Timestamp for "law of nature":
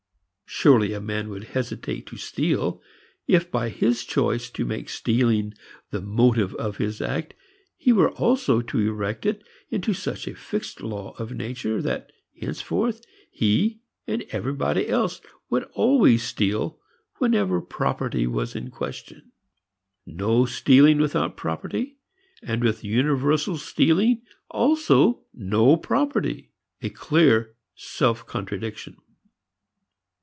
10.81-11.81